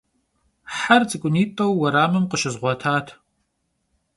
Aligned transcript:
Her 0.85 1.01
ts'ık'unit'eu 1.09 1.67
vueramım 1.77 2.25
khışızğuetat. 2.29 3.07